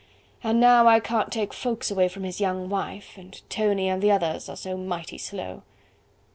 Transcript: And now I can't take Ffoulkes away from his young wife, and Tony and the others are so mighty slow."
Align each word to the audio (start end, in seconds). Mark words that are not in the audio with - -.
And 0.43 0.59
now 0.59 0.87
I 0.87 0.99
can't 0.99 1.31
take 1.31 1.51
Ffoulkes 1.53 1.91
away 1.91 2.07
from 2.07 2.23
his 2.23 2.41
young 2.41 2.69
wife, 2.69 3.11
and 3.19 3.39
Tony 3.51 3.87
and 3.87 4.01
the 4.01 4.09
others 4.09 4.49
are 4.49 4.57
so 4.57 4.75
mighty 4.75 5.19
slow." 5.19 5.61